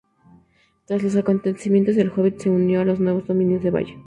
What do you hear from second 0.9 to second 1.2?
los